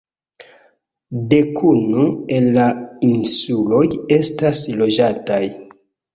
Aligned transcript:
Dekunu 1.33 2.05
el 2.39 2.49
la 2.57 2.65
insuloj 3.11 3.85
estas 4.19 4.65
loĝataj. 4.83 5.41